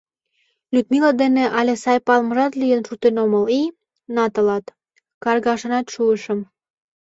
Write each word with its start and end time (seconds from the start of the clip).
Людмила 0.73 1.11
дене 1.21 1.43
але 1.59 1.73
сайын 1.83 2.05
палымыжат 2.07 2.53
лийын 2.61 2.81
шуктен 2.87 3.15
омыл 3.23 3.43
и— 3.59 3.61
на 4.15 4.25
тылат!— 4.33 4.65
каргашенат 5.23 5.85
шуышым. 5.93 6.39